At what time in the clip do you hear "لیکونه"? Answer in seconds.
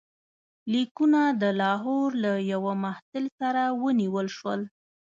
0.73-1.21